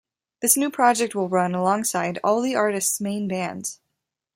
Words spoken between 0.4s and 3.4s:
This new project will run alongside all the artists' main